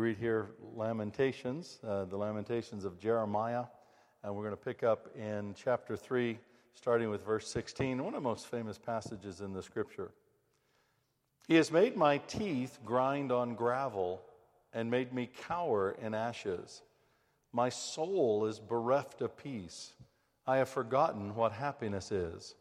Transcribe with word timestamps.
read 0.00 0.16
here 0.16 0.52
Lamentations, 0.74 1.78
uh, 1.86 2.06
the 2.06 2.16
Lamentations 2.16 2.86
of 2.86 2.98
Jeremiah, 2.98 3.64
and 4.22 4.34
we're 4.34 4.42
going 4.42 4.56
to 4.56 4.64
pick 4.64 4.82
up 4.82 5.10
in 5.14 5.54
chapter 5.54 5.94
3, 5.94 6.38
starting 6.74 7.10
with 7.10 7.22
verse 7.24 7.46
16, 7.48 8.02
one 8.02 8.14
of 8.14 8.22
the 8.22 8.28
most 8.28 8.46
famous 8.46 8.78
passages 8.78 9.42
in 9.42 9.52
the 9.52 9.62
scripture. 9.62 10.10
He 11.46 11.56
has 11.56 11.70
made 11.70 11.96
my 11.96 12.16
teeth 12.16 12.78
grind 12.82 13.30
on 13.30 13.54
gravel 13.54 14.22
and 14.72 14.90
made 14.90 15.12
me 15.12 15.28
cower 15.46 15.94
in 16.00 16.14
ashes. 16.14 16.80
My 17.52 17.68
soul 17.68 18.46
is 18.46 18.58
bereft 18.58 19.20
of 19.20 19.36
peace. 19.36 19.92
I 20.46 20.56
have 20.56 20.70
forgotten 20.70 21.34
what 21.34 21.52
happiness 21.52 22.10
is. 22.10 22.54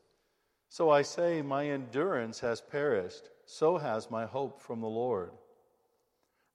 So 0.67 0.89
I 0.89 1.03
say, 1.03 1.41
My 1.41 1.69
endurance 1.69 2.41
has 2.41 2.59
perished, 2.59 3.29
so 3.45 3.77
has 3.77 4.11
my 4.11 4.25
hope 4.25 4.59
from 4.59 4.81
the 4.81 4.87
Lord. 4.87 5.31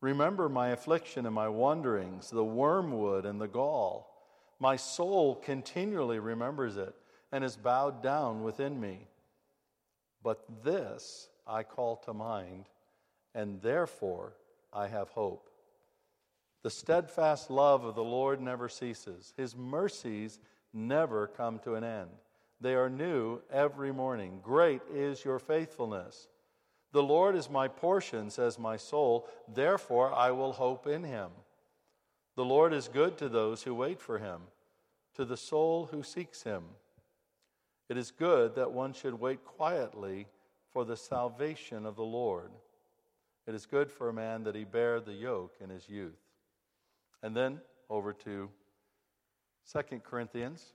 Remember 0.04 0.50
my 0.50 0.68
affliction 0.68 1.24
and 1.24 1.34
my 1.34 1.48
wanderings, 1.48 2.28
the 2.28 2.44
wormwood 2.44 3.24
and 3.24 3.40
the 3.40 3.48
gall. 3.48 4.14
My 4.60 4.76
soul 4.76 5.34
continually 5.34 6.18
remembers 6.18 6.76
it 6.76 6.94
and 7.32 7.42
is 7.42 7.56
bowed 7.56 8.02
down 8.02 8.42
within 8.42 8.78
me. 8.78 9.08
But 10.22 10.44
this 10.62 11.30
I 11.46 11.62
call 11.62 11.96
to 12.04 12.12
mind, 12.12 12.66
and 13.34 13.62
therefore 13.62 14.34
I 14.74 14.88
have 14.88 15.08
hope. 15.08 15.48
The 16.62 16.70
steadfast 16.70 17.50
love 17.50 17.84
of 17.84 17.94
the 17.94 18.04
Lord 18.04 18.42
never 18.42 18.68
ceases, 18.68 19.32
His 19.38 19.56
mercies 19.56 20.38
never 20.74 21.28
come 21.28 21.60
to 21.60 21.76
an 21.76 21.84
end. 21.84 22.10
They 22.60 22.74
are 22.74 22.90
new 22.90 23.40
every 23.50 23.90
morning. 23.90 24.40
Great 24.42 24.82
is 24.92 25.24
your 25.24 25.38
faithfulness. 25.38 26.28
The 26.94 27.02
Lord 27.02 27.34
is 27.34 27.50
my 27.50 27.66
portion, 27.66 28.30
says 28.30 28.56
my 28.56 28.76
soul, 28.76 29.28
therefore 29.52 30.14
I 30.14 30.30
will 30.30 30.52
hope 30.52 30.86
in 30.86 31.02
him. 31.02 31.30
The 32.36 32.44
Lord 32.44 32.72
is 32.72 32.86
good 32.86 33.18
to 33.18 33.28
those 33.28 33.64
who 33.64 33.74
wait 33.74 34.00
for 34.00 34.18
him, 34.18 34.42
to 35.16 35.24
the 35.24 35.36
soul 35.36 35.88
who 35.90 36.04
seeks 36.04 36.44
him. 36.44 36.62
It 37.88 37.96
is 37.96 38.12
good 38.12 38.54
that 38.54 38.70
one 38.70 38.92
should 38.92 39.18
wait 39.18 39.44
quietly 39.44 40.28
for 40.72 40.84
the 40.84 40.96
salvation 40.96 41.84
of 41.84 41.96
the 41.96 42.04
Lord. 42.04 42.52
It 43.48 43.56
is 43.56 43.66
good 43.66 43.90
for 43.90 44.08
a 44.08 44.14
man 44.14 44.44
that 44.44 44.54
he 44.54 44.62
bear 44.62 45.00
the 45.00 45.14
yoke 45.14 45.56
in 45.60 45.70
his 45.70 45.88
youth. 45.88 46.22
And 47.24 47.34
then 47.34 47.60
over 47.90 48.12
to 48.12 48.48
2 49.72 49.98
Corinthians 49.98 50.74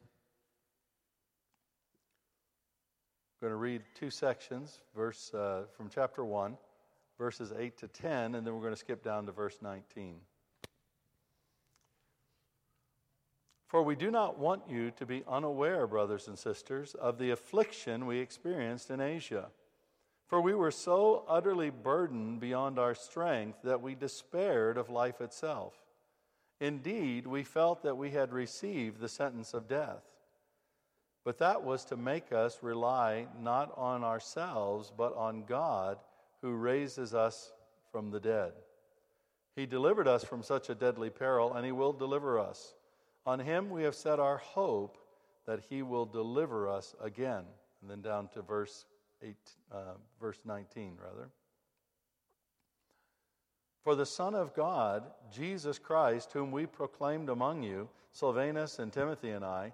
Going 3.41 3.51
to 3.51 3.57
read 3.57 3.83
two 3.95 4.09
sections, 4.09 4.79
verse 4.93 5.33
uh, 5.33 5.61
from 5.77 5.89
chapter 5.89 6.25
1, 6.25 6.57
verses 7.17 7.53
8 7.57 7.77
to 7.77 7.87
10, 7.87 8.35
and 8.35 8.45
then 8.45 8.53
we're 8.53 8.59
going 8.59 8.73
to 8.73 8.79
skip 8.79 9.01
down 9.01 9.25
to 9.27 9.31
verse 9.31 9.59
19. 9.61 10.15
For 13.69 13.81
we 13.81 13.95
do 13.95 14.11
not 14.11 14.37
want 14.37 14.63
you 14.67 14.91
to 14.91 15.05
be 15.05 15.23
unaware, 15.25 15.87
brothers 15.87 16.27
and 16.27 16.37
sisters, 16.37 16.95
of 16.95 17.17
the 17.17 17.29
affliction 17.29 18.07
we 18.07 18.17
experienced 18.19 18.89
in 18.89 18.99
Asia. 18.99 19.49
For 20.25 20.41
we 20.41 20.53
were 20.53 20.71
so 20.71 21.23
utterly 21.29 21.69
burdened 21.69 22.41
beyond 22.41 22.77
our 22.77 22.93
strength 22.93 23.59
that 23.63 23.81
we 23.81 23.95
despaired 23.95 24.77
of 24.77 24.89
life 24.89 25.21
itself. 25.21 25.75
Indeed, 26.59 27.25
we 27.25 27.43
felt 27.43 27.83
that 27.83 27.95
we 27.95 28.09
had 28.09 28.33
received 28.33 28.99
the 28.99 29.07
sentence 29.07 29.53
of 29.53 29.69
death. 29.69 30.08
But 31.23 31.37
that 31.39 31.63
was 31.63 31.85
to 31.85 31.97
make 31.97 32.31
us 32.31 32.59
rely 32.61 33.27
not 33.39 33.73
on 33.77 34.03
ourselves, 34.03 34.91
but 34.95 35.15
on 35.15 35.43
God 35.45 35.97
who 36.41 36.53
raises 36.53 37.13
us 37.13 37.51
from 37.91 38.09
the 38.09 38.19
dead. 38.19 38.53
He 39.55 39.65
delivered 39.65 40.07
us 40.07 40.23
from 40.23 40.41
such 40.41 40.69
a 40.69 40.75
deadly 40.75 41.09
peril, 41.09 41.53
and 41.53 41.65
He 41.65 41.71
will 41.71 41.91
deliver 41.91 42.39
us. 42.39 42.75
On 43.25 43.39
Him 43.39 43.69
we 43.69 43.83
have 43.83 43.95
set 43.95 44.19
our 44.19 44.37
hope 44.37 44.97
that 45.45 45.61
He 45.69 45.81
will 45.81 46.05
deliver 46.05 46.69
us 46.69 46.95
again. 47.01 47.43
And 47.81 47.89
then 47.89 48.01
down 48.01 48.29
to 48.29 48.41
verse, 48.41 48.85
eight, 49.21 49.35
uh, 49.71 49.95
verse 50.19 50.39
19, 50.45 50.97
rather. 51.01 51.29
For 53.83 53.95
the 53.95 54.05
Son 54.05 54.35
of 54.35 54.53
God, 54.53 55.03
Jesus 55.31 55.79
Christ, 55.79 56.31
whom 56.33 56.51
we 56.51 56.65
proclaimed 56.65 57.29
among 57.29 57.63
you, 57.63 57.89
Silvanus 58.11 58.79
and 58.79 58.91
Timothy 58.91 59.31
and 59.31 59.43
I, 59.43 59.73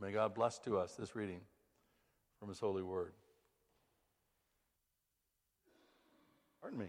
May 0.00 0.12
God 0.12 0.34
bless 0.34 0.58
to 0.60 0.78
us 0.78 0.94
this 0.94 1.16
reading 1.16 1.40
from 2.38 2.48
His 2.48 2.60
holy 2.60 2.82
word. 2.82 3.12
Pardon 6.60 6.78
me. 6.78 6.86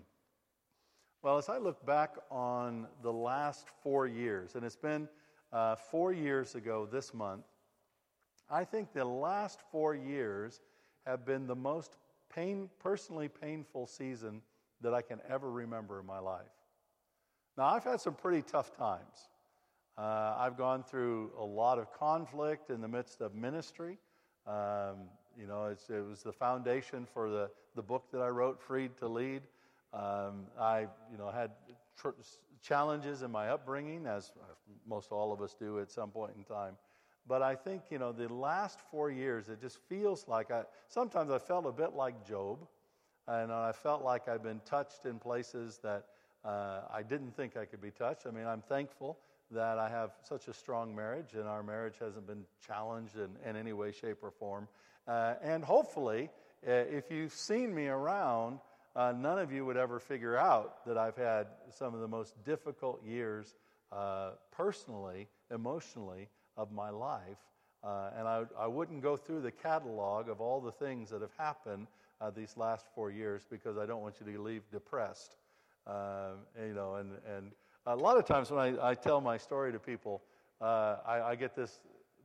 Well, 1.21 1.37
as 1.37 1.49
I 1.49 1.57
look 1.57 1.85
back 1.85 2.15
on 2.29 2.87
the 3.01 3.11
last 3.11 3.67
four 3.83 4.07
years, 4.07 4.55
and 4.55 4.63
it's 4.63 4.75
been 4.75 5.09
uh, 5.51 5.75
four 5.75 6.13
years 6.13 6.55
ago 6.55 6.87
this 6.89 7.13
month, 7.13 7.45
I 8.49 8.63
think 8.63 8.93
the 8.93 9.05
last 9.05 9.59
four 9.71 9.95
years 9.95 10.61
have 11.05 11.25
been 11.25 11.47
the 11.47 11.55
most 11.55 11.97
pain, 12.33 12.69
personally 12.79 13.27
painful 13.27 13.87
season 13.87 14.41
that 14.81 14.93
I 14.93 15.01
can 15.01 15.19
ever 15.27 15.51
remember 15.51 15.99
in 15.99 16.05
my 16.05 16.19
life. 16.19 16.45
Now, 17.57 17.65
I've 17.65 17.83
had 17.83 17.99
some 17.99 18.13
pretty 18.13 18.41
tough 18.41 18.75
times. 18.77 19.29
Uh, 19.97 20.35
I've 20.37 20.57
gone 20.57 20.83
through 20.83 21.31
a 21.37 21.43
lot 21.43 21.77
of 21.77 21.91
conflict 21.91 22.69
in 22.69 22.81
the 22.81 22.87
midst 22.87 23.21
of 23.21 23.35
ministry. 23.35 23.97
Um, 24.47 25.09
you 25.37 25.47
know, 25.47 25.65
it 25.65 26.07
was 26.07 26.23
the 26.23 26.31
foundation 26.31 27.05
for 27.05 27.29
the, 27.29 27.49
the 27.75 27.81
book 27.81 28.05
that 28.11 28.21
I 28.21 28.29
wrote, 28.29 28.61
Freed 28.61 28.97
to 28.97 29.07
Lead. 29.07 29.43
Um, 29.93 30.45
I, 30.59 30.87
you 31.11 31.17
know, 31.17 31.29
had 31.29 31.51
tr- 31.97 32.09
challenges 32.61 33.21
in 33.23 33.31
my 33.31 33.49
upbringing, 33.49 34.05
as 34.05 34.31
most 34.87 35.11
all 35.11 35.31
of 35.31 35.41
us 35.41 35.55
do 35.57 35.79
at 35.79 35.91
some 35.91 36.11
point 36.11 36.33
in 36.37 36.43
time. 36.43 36.75
But 37.27 37.41
I 37.41 37.55
think, 37.55 37.83
you 37.89 37.99
know, 37.99 38.11
the 38.11 38.31
last 38.33 38.79
four 38.89 39.11
years, 39.11 39.49
it 39.49 39.61
just 39.61 39.77
feels 39.87 40.27
like 40.27 40.51
I, 40.51 40.63
sometimes 40.87 41.31
I 41.31 41.37
felt 41.37 41.65
a 41.65 41.71
bit 41.71 41.93
like 41.93 42.27
Job. 42.27 42.67
And 43.27 43.51
I 43.51 43.71
felt 43.71 44.03
like 44.03 44.27
I've 44.27 44.41
been 44.41 44.61
touched 44.65 45.05
in 45.05 45.19
places 45.19 45.79
that 45.83 46.05
uh, 46.43 46.81
I 46.91 47.03
didn't 47.03 47.35
think 47.35 47.55
I 47.57 47.65
could 47.65 47.81
be 47.81 47.91
touched. 47.91 48.25
I 48.25 48.31
mean, 48.31 48.47
I'm 48.47 48.63
thankful 48.63 49.19
that 49.51 49.79
I 49.79 49.89
have 49.89 50.11
such 50.23 50.47
a 50.47 50.53
strong 50.53 50.95
marriage 50.95 51.33
and 51.33 51.47
our 51.47 51.63
marriage 51.63 51.95
hasn't 51.99 52.27
been 52.27 52.45
challenged 52.65 53.15
in, 53.15 53.29
in 53.47 53.55
any 53.55 53.73
way, 53.73 53.91
shape, 53.91 54.17
or 54.21 54.31
form. 54.31 54.67
Uh, 55.07 55.35
and 55.41 55.63
hopefully, 55.63 56.29
uh, 56.67 56.71
if 56.71 57.09
you've 57.09 57.33
seen 57.33 57.73
me 57.73 57.87
around, 57.87 58.59
uh, 58.95 59.13
none 59.15 59.39
of 59.39 59.51
you 59.51 59.65
would 59.65 59.77
ever 59.77 59.99
figure 59.99 60.37
out 60.37 60.85
that 60.85 60.97
I've 60.97 61.15
had 61.15 61.47
some 61.71 61.93
of 61.95 62.01
the 62.01 62.07
most 62.07 62.35
difficult 62.43 63.03
years 63.03 63.55
uh, 63.91 64.31
personally, 64.51 65.27
emotionally, 65.53 66.29
of 66.57 66.71
my 66.71 66.89
life. 66.89 67.37
Uh, 67.83 68.11
and 68.17 68.27
I, 68.27 68.43
I 68.59 68.67
wouldn't 68.67 69.01
go 69.01 69.15
through 69.15 69.41
the 69.41 69.51
catalog 69.51 70.29
of 70.29 70.41
all 70.41 70.59
the 70.59 70.71
things 70.71 71.09
that 71.09 71.21
have 71.21 71.33
happened 71.37 71.87
uh, 72.19 72.29
these 72.29 72.55
last 72.57 72.85
four 72.93 73.09
years 73.09 73.47
because 73.49 73.77
I 73.77 73.85
don't 73.85 74.01
want 74.01 74.15
you 74.19 74.31
to 74.31 74.41
leave 74.41 74.63
depressed. 74.69 75.37
you 75.87 76.73
know, 76.75 76.95
and, 76.95 77.13
and 77.35 77.51
a 77.85 77.95
lot 77.95 78.17
of 78.17 78.25
times 78.25 78.51
when 78.51 78.59
I, 78.59 78.89
I 78.89 78.93
tell 78.95 79.21
my 79.21 79.37
story 79.37 79.71
to 79.71 79.79
people, 79.79 80.21
uh, 80.61 80.97
I, 81.05 81.21
I, 81.21 81.35
get 81.35 81.55
this 81.55 81.79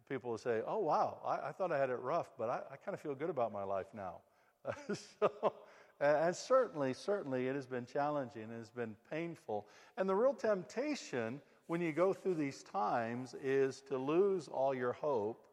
people 0.08 0.32
will 0.32 0.38
say, 0.38 0.60
Oh, 0.66 0.78
wow, 0.78 1.18
I, 1.24 1.48
I 1.48 1.52
thought 1.52 1.72
I 1.72 1.78
had 1.78 1.90
it 1.90 2.00
rough, 2.00 2.32
but 2.38 2.50
I, 2.50 2.60
I 2.72 2.76
kind 2.76 2.94
of 2.94 3.00
feel 3.00 3.14
good 3.14 3.30
about 3.30 3.52
my 3.52 3.62
life 3.62 3.86
now. 3.94 4.16
so, 5.20 5.52
and 6.00 6.34
certainly, 6.34 6.92
certainly, 6.92 7.46
it 7.46 7.54
has 7.54 7.66
been 7.66 7.86
challenging, 7.86 8.42
it 8.42 8.58
has 8.58 8.70
been 8.70 8.96
painful. 9.10 9.66
And 9.96 10.08
the 10.08 10.14
real 10.14 10.34
temptation 10.34 11.40
when 11.66 11.80
you 11.80 11.92
go 11.92 12.12
through 12.12 12.34
these 12.34 12.62
times 12.62 13.34
is 13.42 13.80
to 13.88 13.96
lose 13.96 14.48
all 14.48 14.74
your 14.74 14.92
hope, 14.92 15.44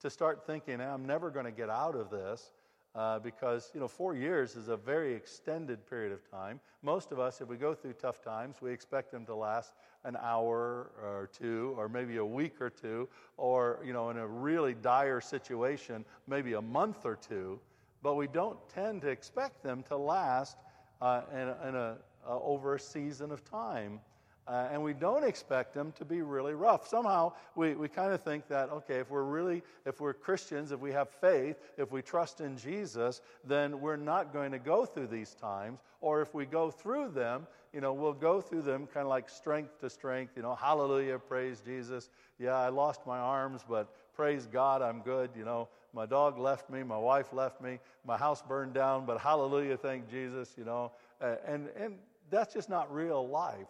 to 0.00 0.10
start 0.10 0.46
thinking, 0.46 0.80
I'm 0.80 1.04
never 1.04 1.30
going 1.30 1.46
to 1.46 1.52
get 1.52 1.70
out 1.70 1.96
of 1.96 2.10
this 2.10 2.52
uh, 2.94 3.18
because 3.18 3.70
you 3.74 3.80
know 3.80 3.88
four 3.88 4.14
years 4.14 4.56
is 4.56 4.68
a 4.68 4.76
very 4.76 5.14
extended 5.14 5.88
period 5.88 6.12
of 6.12 6.28
time. 6.30 6.60
Most 6.82 7.12
of 7.12 7.18
us, 7.18 7.40
if 7.40 7.48
we 7.48 7.56
go 7.56 7.74
through 7.74 7.94
tough 7.94 8.22
times, 8.22 8.56
we 8.60 8.72
expect 8.72 9.12
them 9.12 9.24
to 9.26 9.34
last 9.34 9.74
an 10.04 10.16
hour 10.20 10.90
or 11.02 11.28
two, 11.32 11.74
or 11.76 11.88
maybe 11.88 12.16
a 12.16 12.24
week 12.24 12.60
or 12.60 12.70
two, 12.70 13.08
or 13.36 13.80
you 13.84 13.92
know 13.92 14.10
in 14.10 14.16
a 14.16 14.26
really 14.26 14.74
dire 14.74 15.20
situation, 15.20 16.04
maybe 16.26 16.54
a 16.54 16.62
month 16.62 17.04
or 17.04 17.16
two. 17.16 17.60
But 18.02 18.14
we 18.14 18.26
don't 18.26 18.58
tend 18.68 19.02
to 19.02 19.08
expect 19.08 19.62
them 19.62 19.82
to 19.84 19.96
last 19.96 20.56
uh, 21.02 21.22
in, 21.32 21.68
in 21.68 21.74
a, 21.74 21.96
uh, 22.26 22.38
over 22.42 22.74
a 22.74 22.80
season 22.80 23.30
of 23.30 23.44
time. 23.44 24.00
Uh, 24.50 24.68
and 24.72 24.82
we 24.82 24.92
don't 24.92 25.22
expect 25.22 25.72
them 25.72 25.92
to 25.92 26.04
be 26.04 26.22
really 26.22 26.54
rough. 26.54 26.88
Somehow 26.88 27.32
we, 27.54 27.74
we 27.74 27.86
kind 27.86 28.12
of 28.12 28.20
think 28.20 28.48
that, 28.48 28.68
okay, 28.70 28.96
if 28.96 29.08
we're 29.08 29.22
really, 29.22 29.62
if 29.86 30.00
we're 30.00 30.12
Christians, 30.12 30.72
if 30.72 30.80
we 30.80 30.90
have 30.90 31.08
faith, 31.08 31.56
if 31.78 31.92
we 31.92 32.02
trust 32.02 32.40
in 32.40 32.58
Jesus, 32.58 33.20
then 33.44 33.80
we're 33.80 33.94
not 33.94 34.32
going 34.32 34.50
to 34.50 34.58
go 34.58 34.84
through 34.84 35.06
these 35.06 35.34
times. 35.34 35.78
Or 36.00 36.20
if 36.20 36.34
we 36.34 36.46
go 36.46 36.68
through 36.68 37.10
them, 37.10 37.46
you 37.72 37.80
know, 37.80 37.92
we'll 37.92 38.12
go 38.12 38.40
through 38.40 38.62
them 38.62 38.88
kind 38.88 39.04
of 39.04 39.08
like 39.08 39.28
strength 39.28 39.78
to 39.82 39.88
strength, 39.88 40.32
you 40.34 40.42
know, 40.42 40.56
hallelujah, 40.56 41.20
praise 41.20 41.62
Jesus. 41.64 42.10
Yeah, 42.40 42.56
I 42.56 42.70
lost 42.70 43.06
my 43.06 43.18
arms, 43.18 43.60
but 43.68 43.94
praise 44.16 44.46
God, 44.46 44.82
I'm 44.82 45.00
good, 45.02 45.30
you 45.36 45.44
know. 45.44 45.68
My 45.94 46.06
dog 46.06 46.40
left 46.40 46.68
me, 46.68 46.82
my 46.82 46.98
wife 46.98 47.32
left 47.32 47.60
me, 47.60 47.78
my 48.04 48.16
house 48.16 48.42
burned 48.42 48.74
down, 48.74 49.06
but 49.06 49.20
hallelujah, 49.20 49.76
thank 49.76 50.10
Jesus, 50.10 50.54
you 50.58 50.64
know. 50.64 50.90
And, 51.20 51.68
and 51.76 51.94
that's 52.30 52.52
just 52.52 52.68
not 52.68 52.92
real 52.92 53.28
life. 53.28 53.68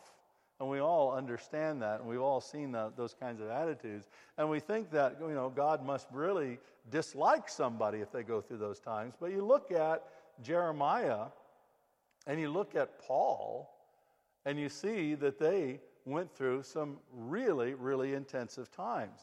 And 0.60 0.68
we 0.68 0.78
all 0.78 1.12
understand 1.12 1.80
that, 1.80 2.00
and 2.00 2.08
we've 2.08 2.20
all 2.20 2.40
seen 2.40 2.70
those 2.72 3.14
kinds 3.18 3.40
of 3.40 3.48
attitudes. 3.48 4.08
And 4.36 4.50
we 4.50 4.60
think 4.60 4.90
that, 4.90 5.16
you 5.18 5.34
know, 5.34 5.48
God 5.48 5.84
must 5.84 6.06
really 6.12 6.58
dislike 6.90 7.48
somebody 7.48 8.00
if 8.00 8.12
they 8.12 8.22
go 8.22 8.42
through 8.42 8.58
those 8.58 8.78
times. 8.78 9.14
But 9.18 9.32
you 9.32 9.42
look 9.42 9.72
at 9.72 10.04
Jeremiah 10.42 11.26
and 12.26 12.38
you 12.38 12.50
look 12.50 12.74
at 12.76 13.00
Paul, 13.00 13.70
and 14.44 14.58
you 14.58 14.68
see 14.68 15.14
that 15.14 15.38
they 15.38 15.80
went 16.04 16.30
through 16.34 16.62
some 16.62 16.98
really, 17.12 17.72
really 17.74 18.14
intensive 18.14 18.70
times. 18.70 19.20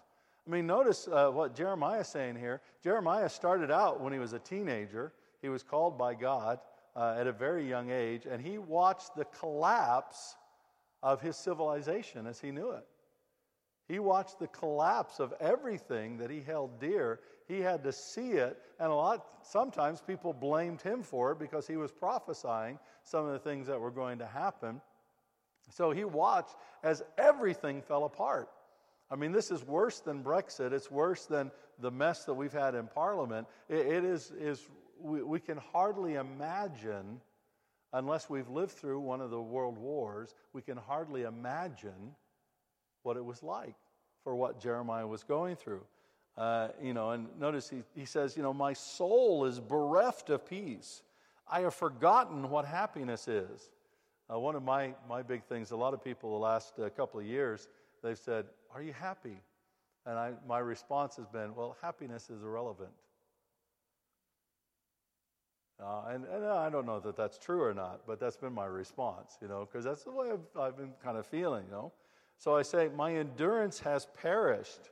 I 0.48 0.50
mean, 0.50 0.66
notice 0.66 1.08
uh, 1.08 1.30
what 1.30 1.56
Jeremiah 1.56 2.00
is 2.00 2.08
saying 2.08 2.38
here. 2.38 2.62
Jeremiah 2.84 3.30
started 3.30 3.70
out 3.70 4.02
when 4.02 4.14
he 4.14 4.20
was 4.20 4.34
a 4.34 4.40
teenager, 4.40 5.14
he 5.42 5.50
was 5.50 5.62
called 5.62 5.98
by 5.98 6.16
God 6.16 6.60
uh, 6.96 7.16
at 7.20 7.28
a 7.28 7.32
very 7.32 7.68
young 7.68 7.92
age, 7.92 8.26
and 8.26 8.42
he 8.42 8.58
watched 8.58 9.16
the 9.16 9.26
collapse 9.26 10.36
of 11.04 11.22
his 11.22 11.36
civilization 11.36 12.28
as 12.28 12.40
he 12.40 12.52
knew 12.52 12.72
it. 12.72 12.86
He 13.88 14.00
watched 14.00 14.40
the 14.40 14.48
collapse 14.48 15.20
of 15.20 15.34
everything 15.40 16.18
that 16.18 16.30
he 16.30 16.42
held 16.42 16.80
dear. 16.80 17.22
He 17.48 17.62
had 17.62 17.84
to 17.84 17.94
see 17.94 18.32
it, 18.32 18.58
and 18.80 18.92
a 18.92 18.96
lot 18.96 19.26
sometimes 19.44 20.02
people 20.02 20.34
blamed 20.34 20.82
him 20.82 21.04
for 21.04 21.32
it 21.32 21.40
because 21.40 21.68
he 21.68 21.78
was 21.78 21.92
prophesying 21.92 22.80
some 23.04 23.26
of 23.26 23.32
the 23.32 23.40
things 23.40 23.68
that 23.68 23.80
were 23.80 23.92
going 23.92 24.20
to 24.20 24.26
happen. 24.26 24.82
So 25.70 25.92
he 25.92 26.04
watched 26.04 26.56
as 26.84 27.02
everything 27.18 27.82
fell 27.82 28.04
apart. 28.04 28.50
I 29.10 29.16
mean, 29.16 29.32
this 29.32 29.52
is 29.52 29.64
worse 29.64 30.02
than 30.02 30.22
Brexit. 30.22 30.74
It's 30.74 30.92
worse 30.92 31.26
than 31.26 31.52
the 31.80 31.92
mess 31.92 32.26
that 32.26 32.34
we've 32.34 32.52
had 32.52 32.76
in 32.76 32.88
Parliament. 32.88 33.48
it, 33.70 33.86
it 33.86 34.04
is, 34.04 34.32
is 34.38 34.68
we, 35.00 35.24
we 35.24 35.40
can 35.40 35.58
hardly 35.58 36.16
imagine 36.16 37.22
unless 37.94 38.30
we've 38.30 38.50
lived 38.50 38.72
through 38.72 39.00
one 39.00 39.22
of 39.22 39.30
the 39.30 39.42
world 39.42 39.78
wars, 39.78 40.36
we 40.54 40.62
can 40.62 40.78
hardly 40.78 41.24
imagine 41.24 42.16
what 43.04 43.18
it 43.18 43.24
was 43.24 43.44
like 43.44 43.76
for 44.24 44.36
what 44.36 44.60
Jeremiah 44.60 45.08
was 45.08 45.24
going 45.24 45.56
through. 45.56 45.84
Uh, 46.38 46.70
you 46.82 46.94
know, 46.94 47.12
and 47.12 47.28
notice 47.40 47.70
he, 47.70 47.82
he 47.96 48.06
says, 48.06 48.38
you 48.38 48.44
know, 48.44 48.54
my 48.54 48.74
soul 48.74 49.46
is 49.46 49.60
bereft 49.60 50.30
of 50.30 50.46
peace. 50.46 51.02
I 51.50 51.62
have 51.62 51.74
forgotten 51.74 52.50
what 52.50 52.66
happiness 52.66 53.28
is. 53.28 53.72
Uh, 54.32 54.38
one 54.38 54.56
of 54.56 54.64
my, 54.64 54.94
my 55.08 55.24
big 55.24 55.44
things, 55.46 55.72
a 55.72 55.76
lot 55.76 55.94
of 55.94 56.04
people 56.04 56.32
the 56.32 56.44
last 56.44 56.74
uh, 56.80 56.90
couple 56.90 57.20
of 57.20 57.26
years, 57.26 57.70
they've 58.04 58.18
said, 58.18 58.46
Are 58.74 58.82
you 58.82 58.94
happy? 58.94 59.40
And 60.06 60.18
I, 60.18 60.34
my 60.48 60.60
response 60.60 61.16
has 61.16 61.26
been, 61.28 61.56
Well, 61.56 61.78
happiness 61.82 62.30
is 62.30 62.44
irrelevant. 62.44 62.92
Uh, 65.80 66.06
and, 66.10 66.26
and 66.26 66.46
I 66.46 66.70
don't 66.70 66.86
know 66.86 67.00
that 67.00 67.16
that's 67.16 67.38
true 67.38 67.62
or 67.62 67.74
not, 67.74 68.02
but 68.08 68.20
that's 68.20 68.38
been 68.38 68.54
my 68.54 68.66
response, 68.66 69.38
you 69.42 69.48
know, 69.48 69.68
because 69.72 69.86
that's 69.86 70.04
the 70.04 70.12
way 70.12 70.32
I've, 70.32 70.60
I've 70.60 70.78
been 70.78 70.94
kind 71.04 71.18
of 71.18 71.28
feeling, 71.28 71.66
you 71.66 71.72
know. 71.72 71.92
So 72.40 72.56
I 72.56 72.64
say, 72.64 72.90
my 72.96 73.16
endurance 73.16 73.80
has 73.80 74.08
perished. 74.20 74.90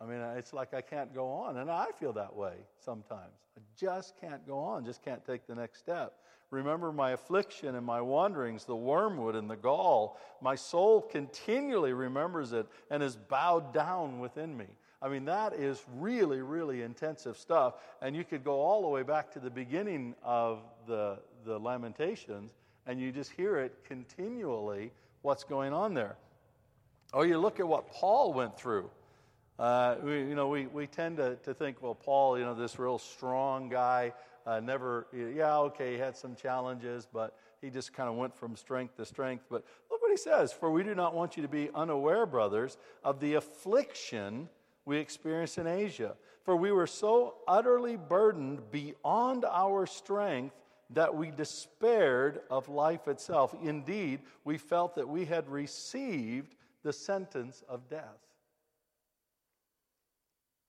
I 0.00 0.04
mean, 0.04 0.20
it's 0.36 0.52
like 0.52 0.74
I 0.74 0.80
can't 0.80 1.14
go 1.14 1.28
on. 1.30 1.56
And 1.56 1.70
I 1.70 1.86
feel 1.98 2.12
that 2.14 2.34
way 2.34 2.54
sometimes. 2.78 3.32
I 3.56 3.60
just 3.76 4.14
can't 4.20 4.46
go 4.46 4.58
on, 4.58 4.84
just 4.84 5.02
can't 5.02 5.24
take 5.24 5.46
the 5.46 5.54
next 5.54 5.78
step. 5.78 6.14
Remember 6.50 6.92
my 6.92 7.10
affliction 7.10 7.74
and 7.74 7.84
my 7.84 8.00
wanderings, 8.00 8.64
the 8.64 8.76
wormwood 8.76 9.34
and 9.34 9.50
the 9.50 9.56
gall. 9.56 10.18
My 10.40 10.54
soul 10.54 11.02
continually 11.02 11.92
remembers 11.92 12.52
it 12.52 12.66
and 12.90 13.02
is 13.02 13.16
bowed 13.16 13.74
down 13.74 14.18
within 14.18 14.56
me. 14.56 14.66
I 15.00 15.08
mean, 15.08 15.24
that 15.26 15.54
is 15.54 15.84
really, 15.96 16.42
really 16.42 16.82
intensive 16.82 17.36
stuff. 17.36 17.74
And 18.02 18.16
you 18.16 18.24
could 18.24 18.42
go 18.42 18.60
all 18.60 18.82
the 18.82 18.88
way 18.88 19.02
back 19.02 19.30
to 19.32 19.38
the 19.38 19.50
beginning 19.50 20.14
of 20.24 20.60
the, 20.86 21.18
the 21.44 21.58
Lamentations, 21.58 22.52
and 22.86 23.00
you 23.00 23.12
just 23.12 23.30
hear 23.30 23.58
it 23.58 23.76
continually 23.86 24.90
what's 25.22 25.44
going 25.44 25.72
on 25.72 25.94
there. 25.94 26.16
Or 27.12 27.26
you 27.26 27.38
look 27.38 27.60
at 27.60 27.68
what 27.68 27.90
Paul 27.90 28.32
went 28.32 28.58
through. 28.58 28.90
Uh, 29.58 29.96
we, 30.02 30.18
you 30.20 30.34
know, 30.34 30.48
we, 30.48 30.66
we 30.66 30.86
tend 30.86 31.16
to, 31.16 31.36
to 31.36 31.54
think, 31.54 31.82
well, 31.82 31.94
Paul, 31.94 32.38
you 32.38 32.44
know, 32.44 32.54
this 32.54 32.78
real 32.78 32.98
strong 32.98 33.68
guy, 33.68 34.12
uh, 34.46 34.60
never, 34.60 35.06
yeah, 35.12 35.58
okay, 35.58 35.92
he 35.92 35.98
had 35.98 36.16
some 36.16 36.34
challenges, 36.34 37.06
but 37.12 37.36
he 37.60 37.70
just 37.70 37.92
kind 37.92 38.08
of 38.08 38.14
went 38.16 38.36
from 38.36 38.56
strength 38.56 38.96
to 38.96 39.04
strength. 39.04 39.44
But 39.50 39.64
look 39.90 40.00
what 40.00 40.10
he 40.10 40.16
says 40.16 40.52
For 40.52 40.70
we 40.70 40.82
do 40.82 40.94
not 40.94 41.14
want 41.14 41.36
you 41.36 41.42
to 41.42 41.48
be 41.48 41.70
unaware, 41.74 42.26
brothers, 42.26 42.78
of 43.04 43.20
the 43.20 43.34
affliction 43.34 44.48
we 44.88 44.96
experienced 44.96 45.58
in 45.58 45.66
Asia. 45.66 46.16
For 46.42 46.56
we 46.56 46.72
were 46.72 46.86
so 46.86 47.34
utterly 47.46 47.96
burdened 47.96 48.70
beyond 48.70 49.44
our 49.44 49.84
strength 49.86 50.56
that 50.90 51.14
we 51.14 51.30
despaired 51.30 52.40
of 52.50 52.70
life 52.70 53.06
itself. 53.06 53.54
Indeed, 53.62 54.20
we 54.44 54.56
felt 54.56 54.94
that 54.94 55.06
we 55.06 55.26
had 55.26 55.46
received 55.46 56.54
the 56.82 56.92
sentence 56.92 57.62
of 57.68 57.86
death. 57.90 58.16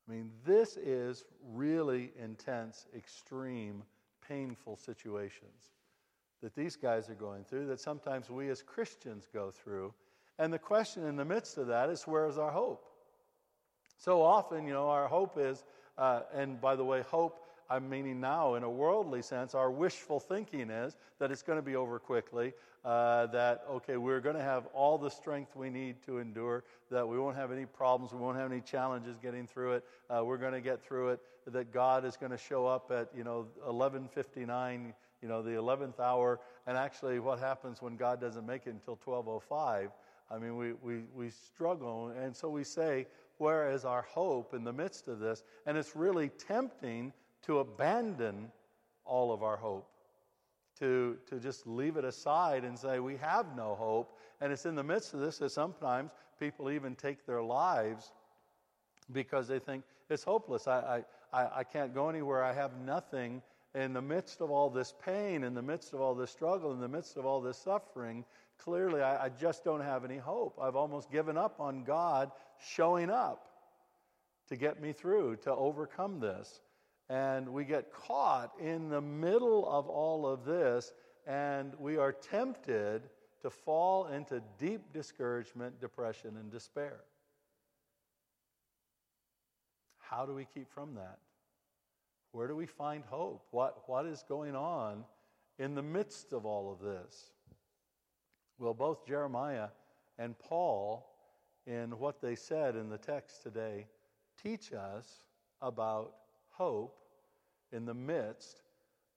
I 0.08 0.12
mean, 0.12 0.32
this 0.46 0.76
is 0.76 1.24
really 1.54 2.12
intense, 2.22 2.88
extreme, 2.98 3.84
painful 4.28 4.76
situations 4.76 5.72
that 6.42 6.56
these 6.56 6.76
guys 6.76 7.10
are 7.10 7.16
going 7.16 7.46
through, 7.46 7.68
that 7.68 7.80
sometimes 7.80 8.30
we 8.30 8.50
as 8.50 8.62
Christians 8.62 9.30
go 9.34 9.50
through. 9.50 9.94
And 10.40 10.52
the 10.52 10.60
question 10.60 11.06
in 11.06 11.16
the 11.16 11.26
midst 11.26 11.58
of 11.58 11.68
that 11.68 11.90
is 11.90 12.04
where 12.04 12.28
is 12.28 12.38
our 12.38 12.52
hope? 12.52 12.89
So 14.00 14.22
often, 14.22 14.66
you 14.66 14.72
know, 14.72 14.88
our 14.88 15.10
hope 15.10 15.38
is, 15.38 15.66
uh, 15.98 16.22
and 16.34 16.60
by 16.62 16.78
the 16.78 16.86
way, 16.86 17.02
hope, 17.02 17.46
I'm 17.70 17.88
meaning 17.88 18.22
now 18.22 18.56
in 18.56 18.64
a 18.64 18.70
worldly 18.70 19.22
sense, 19.22 19.54
our 19.54 19.70
wishful 19.70 20.22
thinking 20.22 20.70
is 20.70 20.96
that 21.20 21.32
it's 21.32 21.44
going 21.44 21.60
to 21.60 21.64
be 21.64 21.76
over 21.76 22.00
quickly, 22.00 22.54
uh, 22.86 23.28
that, 23.28 23.66
okay, 23.70 23.98
we're 23.98 24.22
going 24.22 24.38
to 24.38 24.42
have 24.42 24.68
all 24.74 24.98
the 24.98 25.10
strength 25.10 25.54
we 25.56 25.70
need 25.70 26.02
to 26.06 26.20
endure, 26.20 26.64
that 26.90 27.08
we 27.08 27.20
won't 27.20 27.36
have 27.36 27.52
any 27.52 27.66
problems, 27.66 28.14
we 28.14 28.20
won't 28.20 28.38
have 28.38 28.50
any 28.50 28.62
challenges 28.62 29.18
getting 29.22 29.46
through 29.46 29.74
it, 29.74 29.84
uh, 30.10 30.24
we're 30.24 30.38
going 30.38 30.54
to 30.54 30.62
get 30.62 30.82
through 30.82 31.10
it, 31.10 31.20
that 31.46 31.74
God 31.74 32.06
is 32.06 32.16
going 32.16 32.32
to 32.32 32.38
show 32.38 32.66
up 32.66 32.90
at, 32.92 33.10
you 33.16 33.26
know, 33.26 33.48
1159, 33.66 34.94
you 35.22 35.28
know, 35.28 35.44
the 35.44 35.52
11th 35.52 36.00
hour, 36.00 36.40
and 36.68 36.78
actually 36.78 37.20
what 37.20 37.38
happens 37.38 37.82
when 37.82 37.98
God 37.98 38.22
doesn't 38.22 38.48
make 38.48 38.66
it 38.66 38.70
until 38.70 38.98
1205, 39.04 39.92
I 40.32 40.38
mean, 40.38 40.56
we, 40.56 40.74
we, 40.74 41.02
we 41.14 41.30
struggle, 41.30 42.14
and 42.18 42.36
so 42.36 42.50
we 42.50 42.64
say, 42.64 43.08
where 43.40 43.72
is 43.72 43.86
our 43.86 44.04
hope 44.04 44.54
in 44.54 44.64
the 44.64 44.74
midst 44.74 45.08
of 45.08 45.20
this? 45.20 45.44
And 45.66 45.78
it's 45.78 45.96
really 45.96 46.30
tempting 46.30 47.14
to 47.44 47.60
abandon 47.60 48.52
all 49.06 49.32
of 49.34 49.44
our 49.44 49.58
hope, 49.58 49.90
to, 50.80 51.18
to 51.28 51.40
just 51.40 51.66
leave 51.66 51.98
it 51.98 52.06
aside 52.06 52.64
and 52.64 52.78
say, 52.78 53.00
we 53.00 53.18
have 53.18 53.56
no 53.56 53.76
hope. 53.76 54.18
And 54.42 54.52
it's 54.54 54.66
in 54.66 54.76
the 54.76 54.84
midst 54.84 55.14
of 55.14 55.20
this 55.20 55.40
that 55.40 55.52
sometimes 55.52 56.12
people 56.40 56.70
even 56.70 56.96
take 56.96 57.26
their 57.26 57.42
lives 57.42 58.12
because 59.12 59.48
they 59.48 59.60
think 59.60 59.84
it's 60.10 60.24
hopeless. 60.24 60.68
I, 60.68 61.04
I, 61.34 61.48
I 61.58 61.64
can't 61.64 61.94
go 61.94 62.10
anywhere. 62.10 62.44
I 62.44 62.54
have 62.54 62.72
nothing. 62.86 63.42
In 63.76 63.94
the 63.94 64.02
midst 64.02 64.42
of 64.42 64.50
all 64.50 64.70
this 64.70 64.96
pain, 65.04 65.44
in 65.44 65.54
the 65.54 65.62
midst 65.62 65.94
of 65.94 66.02
all 66.02 66.16
this 66.16 66.32
struggle, 66.32 66.74
in 66.74 66.80
the 66.80 66.88
midst 66.88 67.18
of 67.18 67.26
all 67.26 67.40
this 67.40 67.58
suffering, 67.58 68.26
clearly 68.64 69.02
I, 69.02 69.26
I 69.26 69.30
just 69.30 69.64
don't 69.64 69.82
have 69.82 70.06
any 70.06 70.18
hope. 70.18 70.60
I've 70.62 70.76
almost 70.76 71.12
given 71.12 71.38
up 71.38 71.60
on 71.60 71.84
God 71.84 72.32
showing 72.60 73.10
up 73.10 73.48
to 74.50 74.56
get 74.56 74.82
me 74.82 74.94
through, 74.94 75.38
to 75.38 75.52
overcome 75.52 76.20
this. 76.20 76.62
And 77.10 77.50
we 77.50 77.66
get 77.66 77.92
caught 77.92 78.52
in 78.60 78.90
the 78.90 79.02
middle 79.02 79.68
of 79.68 79.88
all 79.88 80.28
of 80.28 80.46
this, 80.46 80.94
and 81.26 81.74
we 81.80 81.98
are 81.98 82.12
tempted 82.12 83.02
to 83.42 83.50
fall 83.50 84.08
into 84.08 84.42
deep 84.60 84.94
discouragement, 84.94 85.80
depression, 85.80 86.36
and 86.38 86.52
despair. 86.52 87.00
How 89.98 90.26
do 90.26 90.34
we 90.34 90.46
keep 90.46 90.72
from 90.72 90.96
that? 90.96 91.20
Where 92.32 92.48
do 92.48 92.56
we 92.56 92.66
find 92.66 93.04
hope? 93.06 93.46
What, 93.52 93.84
what 93.88 94.06
is 94.06 94.24
going 94.28 94.56
on 94.56 95.04
in 95.58 95.76
the 95.76 95.82
midst 95.82 96.34
of 96.34 96.46
all 96.46 96.72
of 96.72 96.80
this? 96.80 97.32
Well, 98.60 98.74
both 98.74 99.08
Jeremiah 99.08 99.70
and 100.18 100.38
Paul, 100.38 101.10
in 101.66 101.92
what 101.98 102.22
they 102.22 102.36
said 102.36 102.76
in 102.76 102.90
the 102.90 102.98
text 102.98 103.42
today, 103.42 103.88
teach 104.42 104.74
us 104.74 105.24
about 105.62 106.14
hope 106.50 107.00
in 107.72 107.86
the 107.86 107.94
midst 107.94 108.62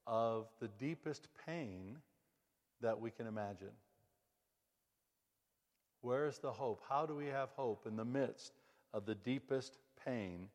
of 0.07 0.47
the 0.61 0.69
deepest 0.69 1.27
pain 1.45 1.99
that 2.81 3.01
we 3.01 3.11
can 3.11 3.27
imagine. 3.27 3.73
Where 6.03 6.27
is 6.27 6.39
the 6.39 6.53
hope? 6.53 6.83
How 6.89 7.05
do 7.05 7.15
we 7.15 7.27
have 7.27 7.51
hope 7.51 7.87
in 7.87 7.97
the 7.97 8.05
midst 8.05 8.53
of 8.95 9.07
the 9.07 9.15
deepest 9.15 9.79
pain 10.05 10.49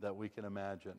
that 0.00 0.14
we 0.14 0.28
can 0.28 0.44
imagine? 0.44 0.98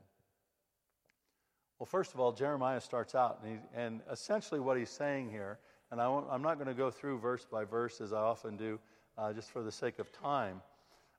Well, 1.77 1.85
first 1.85 2.13
of 2.13 2.19
all, 2.19 2.33
Jeremiah 2.33 2.81
starts 2.81 3.15
out, 3.15 3.39
and, 3.41 3.53
he, 3.53 3.59
and 3.73 4.01
essentially 4.11 4.59
what 4.59 4.77
he's 4.77 4.89
saying 4.89 5.29
here, 5.29 5.59
and 5.91 6.01
I 6.01 6.05
am 6.31 6.41
not 6.41 6.55
going 6.55 6.67
to 6.67 6.73
go 6.73 6.91
through 6.91 7.19
verse 7.19 7.45
by 7.45 7.63
verse 7.63 8.01
as 8.01 8.13
I 8.13 8.19
often 8.19 8.57
do, 8.57 8.79
uh, 9.17 9.33
just 9.33 9.51
for 9.51 9.63
the 9.63 9.71
sake 9.71 9.99
of 9.99 10.11
time. 10.11 10.61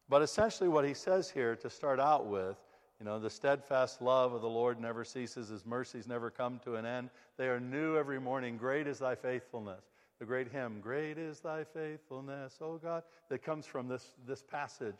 But 0.08 0.22
essentially, 0.22 0.68
what 0.68 0.84
he 0.84 0.94
says 0.94 1.30
here 1.30 1.56
to 1.56 1.70
start 1.70 2.00
out 2.00 2.26
with, 2.26 2.56
you 2.98 3.06
know, 3.06 3.18
the 3.18 3.30
steadfast 3.30 4.02
love 4.02 4.32
of 4.32 4.42
the 4.42 4.48
Lord 4.48 4.80
never 4.80 5.04
ceases, 5.04 5.48
his 5.48 5.64
mercies 5.64 6.06
never 6.06 6.30
come 6.30 6.60
to 6.64 6.74
an 6.76 6.84
end. 6.84 7.10
They 7.36 7.48
are 7.48 7.60
new 7.60 7.96
every 7.96 8.20
morning. 8.20 8.56
Great 8.56 8.86
is 8.86 8.98
thy 8.98 9.14
faithfulness. 9.14 9.84
The 10.18 10.26
great 10.26 10.52
hymn, 10.52 10.80
Great 10.80 11.16
is 11.16 11.40
thy 11.40 11.64
faithfulness, 11.64 12.58
O 12.60 12.76
God, 12.76 13.04
that 13.30 13.42
comes 13.42 13.64
from 13.64 13.88
this, 13.88 14.16
this 14.26 14.42
passage. 14.42 14.98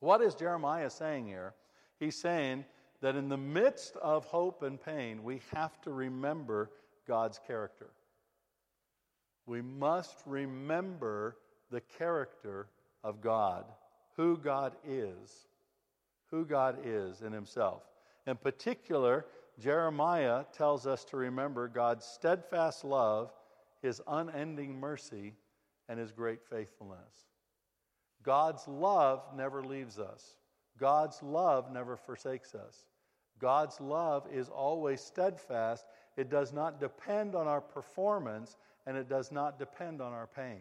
What 0.00 0.22
is 0.22 0.34
Jeremiah 0.34 0.88
saying 0.88 1.26
here? 1.26 1.52
He's 2.00 2.16
saying 2.16 2.64
that 3.02 3.14
in 3.14 3.28
the 3.28 3.36
midst 3.36 3.94
of 3.96 4.24
hope 4.24 4.62
and 4.62 4.82
pain, 4.82 5.22
we 5.22 5.42
have 5.54 5.80
to 5.82 5.90
remember 5.90 6.70
God's 7.06 7.38
character. 7.46 7.90
We 9.46 9.62
must 9.62 10.16
remember 10.26 11.36
the 11.70 11.80
character 11.80 12.68
of 13.04 13.20
God, 13.20 13.64
who 14.16 14.36
God 14.36 14.74
is, 14.86 15.46
who 16.30 16.44
God 16.44 16.78
is 16.84 17.22
in 17.22 17.32
Himself. 17.32 17.82
In 18.26 18.36
particular, 18.36 19.26
Jeremiah 19.58 20.44
tells 20.52 20.86
us 20.86 21.04
to 21.06 21.16
remember 21.16 21.68
God's 21.68 22.04
steadfast 22.04 22.84
love, 22.84 23.32
His 23.82 24.02
unending 24.06 24.78
mercy, 24.78 25.34
and 25.88 25.98
His 25.98 26.12
great 26.12 26.42
faithfulness. 26.42 27.28
God's 28.22 28.66
love 28.66 29.22
never 29.34 29.62
leaves 29.62 29.98
us. 29.98 30.36
God's 30.78 31.22
love 31.22 31.70
never 31.72 31.96
forsakes 31.96 32.54
us. 32.54 32.84
God's 33.38 33.80
love 33.80 34.26
is 34.32 34.48
always 34.48 35.00
steadfast. 35.00 35.86
It 36.16 36.28
does 36.28 36.52
not 36.52 36.80
depend 36.80 37.34
on 37.34 37.46
our 37.46 37.60
performance, 37.60 38.56
and 38.86 38.96
it 38.96 39.08
does 39.08 39.32
not 39.32 39.58
depend 39.58 40.00
on 40.00 40.12
our 40.12 40.26
pain. 40.26 40.60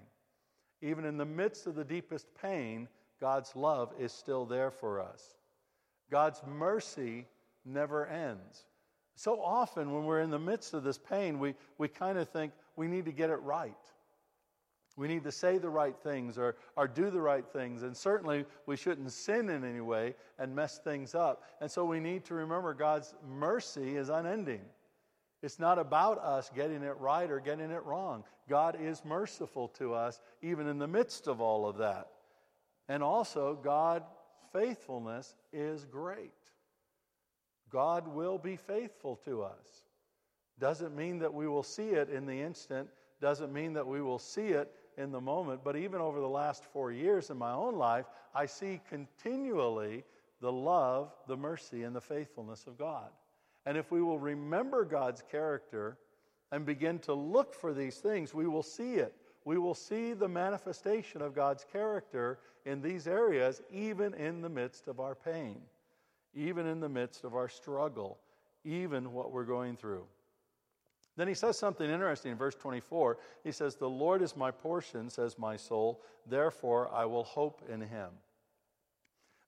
Even 0.82 1.06
in 1.06 1.18
the 1.18 1.26
midst 1.26 1.68
of 1.68 1.76
the 1.76 1.84
deepest 1.84 2.28
pain, 2.42 2.88
God's 3.22 3.56
love 3.56 3.94
is 4.00 4.12
still 4.12 4.46
there 4.46 4.72
for 4.72 5.00
us. 5.00 5.36
God's 6.12 6.42
mercy 6.46 7.26
never 7.64 8.06
ends. 8.08 8.66
So 9.16 9.42
often, 9.42 9.94
when 9.94 10.06
we're 10.06 10.20
in 10.20 10.30
the 10.30 10.40
midst 10.40 10.74
of 10.74 10.84
this 10.84 10.98
pain, 10.98 11.40
we, 11.40 11.56
we 11.78 11.88
kind 11.88 12.18
of 12.18 12.28
think 12.30 12.52
we 12.76 12.88
need 12.88 13.06
to 13.06 13.12
get 13.12 13.30
it 13.30 13.42
right. 13.42 13.74
We 14.98 15.08
need 15.08 15.24
to 15.24 15.32
say 15.32 15.58
the 15.58 15.70
right 15.70 15.96
things 16.04 16.38
or, 16.38 16.56
or 16.76 16.88
do 16.88 17.10
the 17.10 17.22
right 17.22 17.46
things. 17.46 17.84
And 17.84 17.96
certainly, 17.96 18.46
we 18.66 18.76
shouldn't 18.76 19.12
sin 19.12 19.50
in 19.50 19.64
any 19.64 19.82
way 19.82 20.16
and 20.38 20.54
mess 20.54 20.80
things 20.80 21.16
up. 21.16 21.44
And 21.62 21.72
so, 21.72 21.86
we 21.86 22.02
need 22.02 22.26
to 22.26 22.34
remember 22.34 22.74
God's 22.74 23.16
mercy 23.26 23.96
is 23.96 24.10
unending. 24.10 24.62
It's 25.46 25.60
not 25.60 25.78
about 25.78 26.18
us 26.18 26.50
getting 26.56 26.82
it 26.82 26.98
right 27.00 27.30
or 27.30 27.40
getting 27.40 27.70
it 27.70 27.86
wrong. 27.86 28.24
God 28.50 28.78
is 28.82 29.06
merciful 29.06 29.68
to 29.78 29.94
us, 29.94 30.20
even 30.42 30.68
in 30.68 30.80
the 30.80 30.88
midst 30.88 31.28
of 31.28 31.40
all 31.40 31.68
of 31.68 31.78
that. 31.78 32.08
And 32.90 33.04
also, 33.04 33.54
God's 33.54 34.08
faithfulness 34.52 35.36
is 35.54 35.86
great. 35.86 36.34
God 37.70 38.08
will 38.08 38.40
be 38.40 38.56
faithful 38.56 39.18
to 39.26 39.44
us. 39.44 39.84
Doesn't 40.58 40.96
mean 40.96 41.20
that 41.20 41.32
we 41.34 41.48
will 41.48 41.62
see 41.62 41.90
it 41.90 42.10
in 42.10 42.26
the 42.26 42.42
instant, 42.42 42.90
doesn't 43.22 43.54
mean 43.54 43.74
that 43.74 43.86
we 43.86 44.02
will 44.02 44.18
see 44.18 44.48
it 44.48 44.72
in 44.98 45.12
the 45.12 45.22
moment, 45.22 45.62
but 45.64 45.76
even 45.76 46.02
over 46.02 46.20
the 46.20 46.28
last 46.28 46.66
four 46.74 46.92
years 46.92 47.30
in 47.30 47.38
my 47.38 47.52
own 47.52 47.76
life, 47.76 48.06
I 48.34 48.48
see 48.48 48.82
continually 48.90 50.06
the 50.42 50.52
love, 50.52 51.14
the 51.28 51.38
mercy, 51.38 51.84
and 51.84 51.96
the 51.96 52.02
faithfulness 52.02 52.66
of 52.66 52.80
God. 52.80 53.12
And 53.66 53.78
if 53.78 53.92
we 53.92 54.02
will 54.02 54.20
remember 54.20 54.86
God's 54.86 55.24
character 55.32 55.98
and 56.52 56.66
begin 56.66 57.00
to 57.00 57.14
look 57.14 57.54
for 57.54 57.74
these 57.74 57.98
things, 57.98 58.34
we 58.34 58.48
will 58.48 58.64
see 58.64 58.96
it. 58.96 59.16
We 59.44 59.58
will 59.58 59.76
see 59.76 60.14
the 60.14 60.28
manifestation 60.28 61.22
of 61.22 61.36
God's 61.36 61.66
character 61.72 62.40
in 62.66 62.82
these 62.82 63.08
areas, 63.08 63.62
even 63.72 64.14
in 64.16 64.42
the 64.42 64.50
midst 64.50 64.88
of 64.88 65.00
our 65.00 65.16
pain, 65.16 65.62
even 66.34 66.66
in 66.66 66.80
the 66.80 66.90
midst 66.90 67.24
of 67.24 67.36
our 67.36 67.48
struggle, 67.48 68.18
even 68.64 69.14
what 69.14 69.32
we're 69.32 69.44
going 69.44 69.78
through. 69.78 70.06
Then 71.16 71.28
he 71.28 71.34
says 71.34 71.58
something 71.58 71.90
interesting 71.90 72.32
in 72.32 72.38
verse 72.38 72.56
24. 72.56 73.18
He 73.44 73.52
says, 73.52 73.76
The 73.76 73.90
Lord 73.90 74.22
is 74.22 74.36
my 74.36 74.52
portion, 74.52 75.10
says 75.10 75.40
my 75.40 75.56
soul, 75.56 76.02
therefore 76.28 76.94
I 76.94 77.06
will 77.06 77.24
hope 77.24 77.62
in 77.70 77.82
him. 77.82 78.10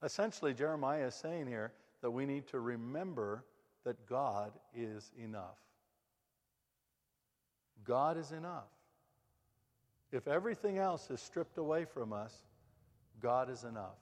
Essentially, 0.01 0.53
Jeremiah 0.53 1.07
is 1.07 1.15
saying 1.15 1.47
here 1.47 1.73
that 2.01 2.11
we 2.11 2.25
need 2.25 2.47
to 2.47 2.59
remember 2.59 3.43
that 3.87 4.05
God 4.05 4.51
is 4.75 5.09
enough. 5.17 5.57
God 7.85 8.17
is 8.17 8.33
enough. 8.33 8.67
If 10.11 10.27
everything 10.27 10.77
else 10.77 11.09
is 11.09 11.21
stripped 11.21 11.57
away 11.57 11.85
from 11.85 12.11
us, 12.11 12.33
God 13.21 13.49
is 13.49 13.63
enough. 13.63 13.95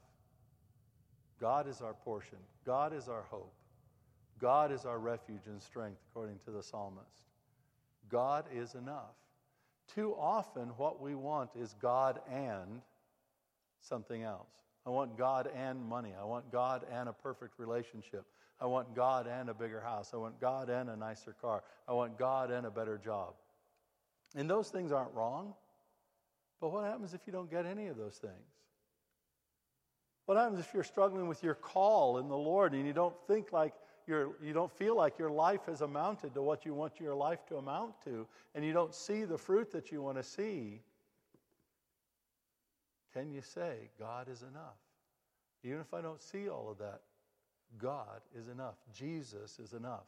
God 1.40 1.68
is 1.68 1.82
our 1.82 1.94
portion. 1.94 2.40
God 2.66 2.94
is 2.94 3.08
our 3.08 3.22
hope. 3.30 3.54
God 4.42 4.72
is 4.72 4.86
our 4.86 4.98
refuge 4.98 5.46
and 5.46 5.62
strength, 5.62 6.00
according 6.10 6.40
to 6.46 6.52
the 6.52 6.64
psalmist. 6.64 7.22
God 8.10 8.46
is 8.52 8.74
enough. 8.74 9.14
Too 9.94 10.16
often, 10.18 10.70
what 10.78 11.00
we 11.00 11.14
want 11.14 11.52
is 11.56 11.76
God 11.80 12.22
and 12.28 12.82
something 13.82 14.24
else. 14.24 14.50
I 14.86 14.90
want 14.90 15.18
God 15.18 15.50
and 15.56 15.84
money. 15.84 16.14
I 16.20 16.26
want 16.26 16.52
God 16.52 16.86
and 16.92 17.10
a 17.10 17.14
perfect 17.14 17.58
relationship. 17.58 18.26
I 18.60 18.68
want 18.68 18.96
God 18.96 19.28
and 19.28 19.50
a 19.50 19.54
bigger 19.54 19.82
house. 19.82 20.12
I 20.14 20.18
want 20.18 20.40
God 20.40 20.70
and 20.70 20.90
a 20.90 20.96
nicer 20.96 21.36
car. 21.42 21.64
I 21.88 21.94
want 21.94 22.18
God 22.18 22.52
and 22.52 22.66
a 22.66 22.72
better 22.72 22.98
job. 22.98 23.34
And 24.36 24.50
those 24.50 24.70
things 24.70 24.92
aren't 24.92 25.14
wrong. 25.14 25.54
But 26.62 26.72
what 26.72 26.86
happens 26.86 27.14
if 27.14 27.22
you 27.26 27.34
don't 27.34 27.50
get 27.50 27.66
any 27.66 27.88
of 27.88 27.98
those 27.98 28.16
things? 28.16 28.34
What 30.26 30.38
happens 30.38 30.60
if 30.60 30.74
you're 30.74 30.84
struggling 30.84 31.28
with 31.28 31.44
your 31.44 31.54
call 31.54 32.18
in 32.18 32.28
the 32.28 32.38
Lord 32.38 32.74
and 32.74 32.86
you 32.86 32.94
don't 32.94 33.16
think 33.28 33.52
like 33.52 33.74
you're, 34.08 34.32
you 34.42 34.54
don't 34.54 34.72
feel 34.72 34.96
like 34.96 35.18
your 35.18 35.30
life 35.30 35.62
has 35.68 35.82
amounted 35.82 36.34
to 36.34 36.42
what 36.42 36.66
you 36.66 36.74
want 36.74 37.00
your 37.00 37.16
life 37.16 37.46
to 37.48 37.58
amount 37.58 37.94
to, 38.06 38.28
and 38.54 38.64
you 38.64 38.74
don't 38.74 38.94
see 38.94 39.24
the 39.26 39.38
fruit 39.38 39.72
that 39.72 39.92
you 39.92 40.02
want 40.02 40.18
to 40.18 40.24
see, 40.24 40.82
can 43.16 43.32
you 43.32 43.42
say, 43.42 43.90
God 43.98 44.28
is 44.30 44.42
enough? 44.42 44.78
Even 45.64 45.80
if 45.80 45.94
I 45.94 46.02
don't 46.02 46.22
see 46.22 46.50
all 46.50 46.70
of 46.70 46.78
that, 46.80 47.02
God 47.78 48.22
is 48.38 48.48
enough. 48.50 48.76
Jesus 48.94 49.58
is 49.58 49.74
enough. 49.74 50.06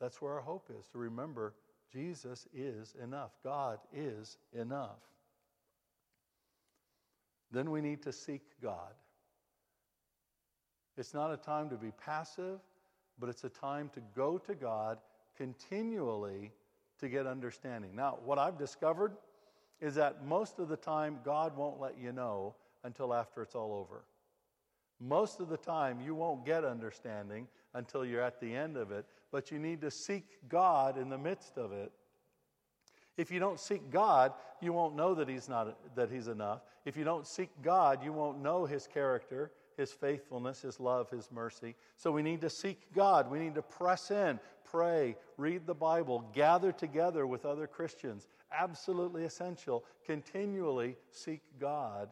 That's 0.00 0.22
where 0.22 0.34
our 0.34 0.40
hope 0.40 0.70
is 0.78 0.86
to 0.88 0.98
remember 0.98 1.54
Jesus 1.92 2.46
is 2.54 2.94
enough. 3.02 3.30
God 3.42 3.78
is 3.92 4.38
enough. 4.52 5.00
Then 7.50 7.70
we 7.70 7.80
need 7.80 8.02
to 8.02 8.12
seek 8.12 8.42
God. 8.62 8.94
It's 10.96 11.12
not 11.12 11.32
a 11.32 11.36
time 11.36 11.70
to 11.70 11.76
be 11.76 11.90
passive, 12.04 12.60
but 13.18 13.28
it's 13.28 13.44
a 13.44 13.48
time 13.48 13.90
to 13.94 14.00
go 14.14 14.38
to 14.38 14.54
God 14.54 14.98
continually 15.36 16.52
to 17.00 17.08
get 17.08 17.26
understanding. 17.26 17.94
Now, 17.94 18.18
what 18.24 18.38
I've 18.38 18.58
discovered 18.58 19.12
is 19.80 19.94
that 19.96 20.24
most 20.24 20.58
of 20.58 20.68
the 20.68 20.76
time, 20.76 21.18
God 21.24 21.56
won't 21.56 21.80
let 21.80 21.98
you 21.98 22.12
know 22.12 22.54
until 22.84 23.12
after 23.12 23.42
it's 23.42 23.54
all 23.54 23.72
over. 23.72 24.04
Most 25.00 25.40
of 25.40 25.48
the 25.48 25.56
time, 25.56 26.00
you 26.00 26.14
won't 26.14 26.46
get 26.46 26.64
understanding 26.64 27.46
until 27.74 28.04
you're 28.04 28.22
at 28.22 28.40
the 28.40 28.54
end 28.54 28.76
of 28.76 28.90
it, 28.90 29.04
but 29.30 29.50
you 29.50 29.58
need 29.58 29.80
to 29.82 29.90
seek 29.90 30.24
God 30.48 30.96
in 30.96 31.10
the 31.10 31.18
midst 31.18 31.58
of 31.58 31.72
it. 31.72 31.92
If 33.18 33.30
you 33.30 33.38
don't 33.38 33.60
seek 33.60 33.90
God, 33.90 34.32
you 34.60 34.72
won't 34.72 34.96
know 34.96 35.14
that 35.14 35.28
He's, 35.28 35.48
not, 35.48 35.76
that 35.94 36.10
he's 36.10 36.28
enough. 36.28 36.60
If 36.84 36.96
you 36.96 37.04
don't 37.04 37.26
seek 37.26 37.50
God, 37.62 38.02
you 38.02 38.12
won't 38.12 38.42
know 38.42 38.64
His 38.64 38.86
character 38.86 39.50
his 39.76 39.92
faithfulness, 39.92 40.62
His 40.62 40.80
love, 40.80 41.10
His 41.10 41.30
mercy. 41.30 41.74
So 41.96 42.10
we 42.10 42.22
need 42.22 42.40
to 42.40 42.50
seek 42.50 42.92
God. 42.94 43.30
We 43.30 43.38
need 43.38 43.54
to 43.56 43.62
press 43.62 44.10
in, 44.10 44.40
pray, 44.64 45.16
read 45.36 45.66
the 45.66 45.74
Bible, 45.74 46.24
gather 46.32 46.72
together 46.72 47.26
with 47.26 47.44
other 47.44 47.66
Christians. 47.66 48.26
Absolutely 48.52 49.24
essential. 49.24 49.84
Continually 50.04 50.96
seek 51.10 51.42
God. 51.58 52.08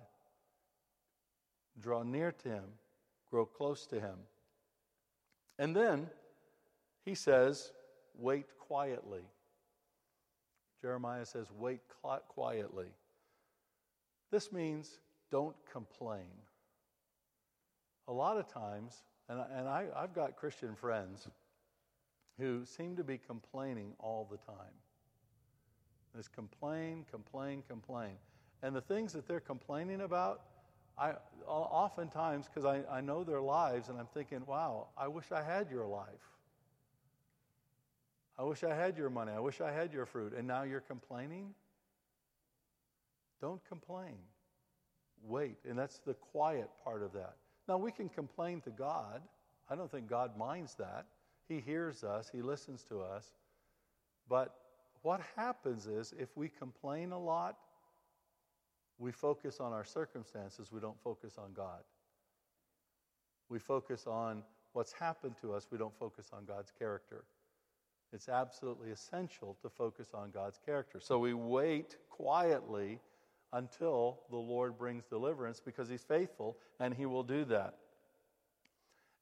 Draw 1.80 2.04
near 2.04 2.32
to 2.32 2.48
Him, 2.48 2.64
grow 3.30 3.46
close 3.46 3.86
to 3.86 4.00
Him. 4.00 4.16
And 5.58 5.74
then 5.74 6.08
he 7.04 7.14
says, 7.14 7.72
wait 8.16 8.46
quietly. 8.58 9.22
Jeremiah 10.80 11.26
says, 11.26 11.46
wait 11.58 11.80
quietly. 12.28 12.88
This 14.30 14.52
means 14.52 15.00
don't 15.30 15.56
complain 15.70 16.30
a 18.08 18.12
lot 18.12 18.36
of 18.36 18.46
times, 18.52 19.02
and, 19.28 19.40
and 19.56 19.68
I, 19.68 19.86
I've 19.96 20.14
got 20.14 20.36
Christian 20.36 20.74
friends 20.74 21.26
who 22.38 22.64
seem 22.64 22.96
to 22.96 23.04
be 23.04 23.18
complaining 23.18 23.92
all 23.98 24.28
the 24.30 24.36
time. 24.36 24.74
Just 26.16 26.32
complain, 26.32 27.04
complain, 27.10 27.62
complain. 27.68 28.12
And 28.62 28.74
the 28.74 28.80
things 28.80 29.12
that 29.12 29.26
they're 29.26 29.40
complaining 29.40 30.02
about, 30.02 30.42
I 30.96 31.14
oftentimes, 31.46 32.46
because 32.46 32.64
I, 32.64 32.82
I 32.90 33.00
know 33.00 33.24
their 33.24 33.40
lives, 33.40 33.88
and 33.88 33.98
I'm 33.98 34.06
thinking, 34.14 34.42
wow, 34.46 34.88
I 34.96 35.08
wish 35.08 35.32
I 35.32 35.42
had 35.42 35.70
your 35.70 35.86
life. 35.86 36.06
I 38.38 38.42
wish 38.42 38.64
I 38.64 38.74
had 38.74 38.96
your 38.96 39.10
money. 39.10 39.32
I 39.32 39.40
wish 39.40 39.60
I 39.60 39.70
had 39.70 39.92
your 39.92 40.06
fruit. 40.06 40.34
And 40.36 40.46
now 40.46 40.62
you're 40.62 40.80
complaining? 40.80 41.54
Don't 43.40 43.64
complain. 43.68 44.16
Wait. 45.22 45.58
And 45.68 45.78
that's 45.78 45.98
the 45.98 46.14
quiet 46.14 46.68
part 46.82 47.02
of 47.02 47.12
that. 47.12 47.36
Now, 47.68 47.78
we 47.78 47.92
can 47.92 48.08
complain 48.08 48.60
to 48.62 48.70
God. 48.70 49.22
I 49.70 49.76
don't 49.76 49.90
think 49.90 50.08
God 50.08 50.36
minds 50.36 50.74
that. 50.76 51.06
He 51.48 51.60
hears 51.60 52.04
us, 52.04 52.30
He 52.32 52.42
listens 52.42 52.82
to 52.84 53.00
us. 53.00 53.26
But 54.28 54.54
what 55.04 55.20
happens 55.36 55.86
is 55.86 56.14
if 56.18 56.34
we 56.34 56.48
complain 56.48 57.12
a 57.12 57.18
lot, 57.18 57.58
we 58.98 59.12
focus 59.12 59.60
on 59.60 59.70
our 59.70 59.84
circumstances, 59.84 60.72
we 60.72 60.80
don't 60.80 60.98
focus 61.04 61.34
on 61.36 61.52
God. 61.52 61.82
We 63.50 63.58
focus 63.58 64.06
on 64.06 64.42
what's 64.72 64.92
happened 64.92 65.34
to 65.42 65.52
us, 65.52 65.68
we 65.70 65.76
don't 65.76 65.96
focus 65.98 66.30
on 66.32 66.46
God's 66.46 66.72
character. 66.78 67.24
It's 68.14 68.30
absolutely 68.30 68.92
essential 68.92 69.58
to 69.60 69.68
focus 69.68 70.08
on 70.14 70.30
God's 70.30 70.58
character. 70.64 71.00
So 71.00 71.18
we 71.18 71.34
wait 71.34 71.96
quietly 72.08 72.98
until 73.52 74.20
the 74.30 74.38
Lord 74.38 74.78
brings 74.78 75.04
deliverance 75.04 75.60
because 75.60 75.90
He's 75.90 76.02
faithful 76.02 76.56
and 76.80 76.94
He 76.94 77.04
will 77.04 77.24
do 77.24 77.44
that. 77.44 77.74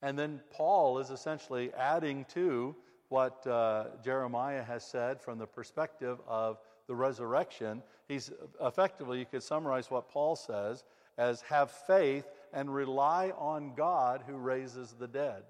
And 0.01 0.17
then 0.17 0.41
Paul 0.53 1.01
is 1.01 1.11
essentially 1.11 1.73
adding 1.75 2.25
to 2.35 2.77
what 3.13 3.47
uh, 3.47 3.85
Jeremiah 4.03 4.63
has 4.63 4.83
said 4.83 5.21
from 5.21 5.39
the 5.39 5.47
perspective 5.47 6.19
of 6.27 6.59
the 6.87 6.95
resurrection. 6.95 7.83
He's 8.09 8.33
effectively, 8.59 9.19
you 9.19 9.27
could 9.27 9.43
summarize 9.43 9.91
what 9.91 10.09
Paul 10.09 10.35
says 10.35 10.83
as 11.19 11.43
have 11.43 11.71
faith 11.71 12.25
and 12.55 12.75
rely 12.75 13.31
on 13.37 13.75
God 13.75 14.25
who 14.27 14.39
raises 14.39 14.95
the 14.99 15.07
dead. 15.07 15.43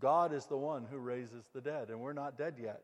God 0.00 0.32
is 0.32 0.46
the 0.46 0.56
one 0.56 0.86
who 0.90 0.96
raises 0.96 1.44
the 1.52 1.60
dead, 1.60 1.90
and 1.90 2.00
we're 2.00 2.14
not 2.14 2.38
dead 2.38 2.54
yet. 2.58 2.82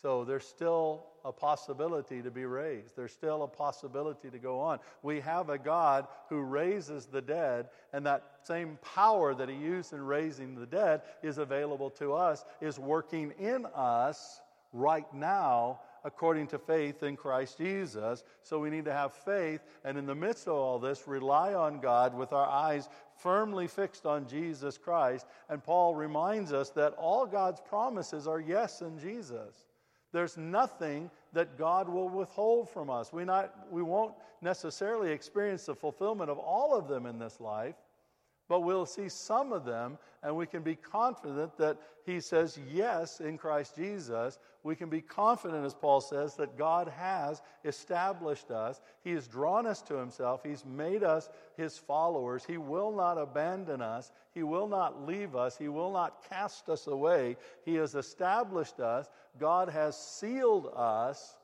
So 0.00 0.24
there's 0.24 0.46
still 0.46 1.06
a 1.24 1.32
possibility 1.32 2.22
to 2.22 2.30
be 2.30 2.44
raised. 2.44 2.94
There's 2.96 3.12
still 3.12 3.42
a 3.42 3.48
possibility 3.48 4.30
to 4.30 4.38
go 4.38 4.60
on. 4.60 4.78
We 5.02 5.20
have 5.20 5.48
a 5.48 5.58
God 5.58 6.06
who 6.28 6.40
raises 6.42 7.06
the 7.06 7.22
dead, 7.22 7.70
and 7.92 8.04
that 8.06 8.22
same 8.44 8.78
power 8.94 9.34
that 9.34 9.48
He 9.48 9.56
used 9.56 9.92
in 9.92 10.02
raising 10.02 10.54
the 10.54 10.66
dead 10.66 11.02
is 11.22 11.38
available 11.38 11.90
to 11.90 12.12
us, 12.12 12.44
is 12.60 12.78
working 12.78 13.32
in 13.38 13.66
us 13.74 14.40
right 14.72 15.12
now 15.14 15.80
according 16.04 16.46
to 16.46 16.58
faith 16.58 17.02
in 17.02 17.16
Christ 17.16 17.58
Jesus. 17.58 18.22
So 18.42 18.60
we 18.60 18.70
need 18.70 18.84
to 18.84 18.92
have 18.92 19.12
faith, 19.12 19.60
and 19.84 19.98
in 19.98 20.06
the 20.06 20.14
midst 20.14 20.46
of 20.46 20.54
all 20.54 20.78
this, 20.78 21.08
rely 21.08 21.54
on 21.54 21.80
God 21.80 22.14
with 22.14 22.32
our 22.32 22.46
eyes 22.46 22.88
firmly 23.16 23.66
fixed 23.66 24.06
on 24.06 24.28
Jesus 24.28 24.78
Christ. 24.78 25.26
And 25.48 25.64
Paul 25.64 25.96
reminds 25.96 26.52
us 26.52 26.70
that 26.70 26.92
all 26.92 27.26
God's 27.26 27.60
promises 27.60 28.28
are 28.28 28.40
yes 28.40 28.82
in 28.82 28.98
Jesus. 29.00 29.65
There's 30.16 30.38
nothing 30.38 31.10
that 31.34 31.58
God 31.58 31.90
will 31.90 32.08
withhold 32.08 32.70
from 32.70 32.88
us. 32.88 33.12
We, 33.12 33.26
not, 33.26 33.70
we 33.70 33.82
won't 33.82 34.14
necessarily 34.40 35.12
experience 35.12 35.66
the 35.66 35.74
fulfillment 35.74 36.30
of 36.30 36.38
all 36.38 36.74
of 36.74 36.88
them 36.88 37.04
in 37.04 37.18
this 37.18 37.38
life, 37.38 37.74
but 38.48 38.60
we'll 38.60 38.86
see 38.86 39.08
some 39.08 39.52
of 39.52 39.64
them, 39.64 39.98
and 40.22 40.36
we 40.36 40.46
can 40.46 40.62
be 40.62 40.76
confident 40.76 41.56
that 41.58 41.78
He 42.04 42.20
says 42.20 42.58
yes 42.72 43.20
in 43.20 43.36
Christ 43.36 43.74
Jesus. 43.74 44.38
We 44.62 44.76
can 44.76 44.88
be 44.88 45.00
confident, 45.00 45.64
as 45.64 45.74
Paul 45.74 46.00
says, 46.00 46.34
that 46.36 46.56
God 46.56 46.88
has 46.96 47.42
established 47.64 48.50
us. 48.50 48.80
He 49.02 49.12
has 49.12 49.26
drawn 49.26 49.66
us 49.66 49.82
to 49.82 49.94
Himself. 49.94 50.42
He's 50.44 50.64
made 50.64 51.02
us 51.02 51.28
His 51.56 51.76
followers. 51.76 52.44
He 52.44 52.56
will 52.56 52.92
not 52.92 53.18
abandon 53.18 53.82
us. 53.82 54.12
He 54.32 54.44
will 54.44 54.68
not 54.68 55.06
leave 55.06 55.34
us. 55.34 55.56
He 55.56 55.68
will 55.68 55.92
not 55.92 56.28
cast 56.28 56.68
us 56.68 56.86
away. 56.86 57.36
He 57.64 57.74
has 57.74 57.94
established 57.94 58.78
us. 58.78 59.08
God 59.40 59.68
has 59.68 59.96
sealed 59.96 60.72
us. 60.74 61.36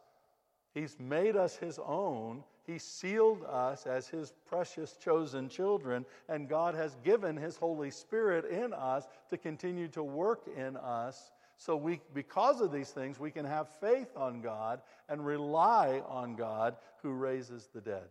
He's 0.74 0.96
made 1.00 1.36
us 1.36 1.56
His 1.56 1.78
own. 1.84 2.44
He 2.66 2.78
sealed 2.78 3.44
us 3.44 3.86
as 3.86 4.06
His 4.06 4.32
precious 4.46 4.96
chosen 4.96 5.48
children, 5.48 6.06
and 6.28 6.48
God 6.48 6.74
has 6.74 6.96
given 7.04 7.36
His 7.36 7.56
Holy 7.56 7.90
Spirit 7.90 8.44
in 8.44 8.72
us 8.72 9.06
to 9.30 9.36
continue 9.36 9.88
to 9.88 10.02
work 10.02 10.48
in 10.56 10.76
us. 10.76 11.32
So, 11.56 11.76
we, 11.76 12.00
because 12.14 12.60
of 12.60 12.72
these 12.72 12.90
things, 12.90 13.18
we 13.18 13.30
can 13.30 13.44
have 13.44 13.68
faith 13.80 14.16
on 14.16 14.40
God 14.42 14.80
and 15.08 15.24
rely 15.24 16.02
on 16.08 16.36
God 16.36 16.76
who 17.02 17.10
raises 17.10 17.68
the 17.74 17.80
dead. 17.80 18.08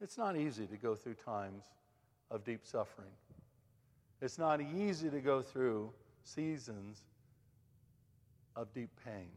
It's 0.00 0.18
not 0.18 0.36
easy 0.36 0.66
to 0.66 0.76
go 0.76 0.94
through 0.94 1.14
times 1.14 1.64
of 2.30 2.44
deep 2.44 2.66
suffering. 2.66 3.12
It's 4.20 4.38
not 4.38 4.60
easy 4.60 5.10
to 5.10 5.20
go 5.20 5.42
through 5.42 5.90
seasons 6.24 7.02
of 8.56 8.72
deep 8.72 8.90
pain, 9.04 9.30